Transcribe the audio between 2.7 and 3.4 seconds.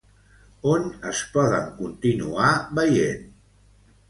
veient?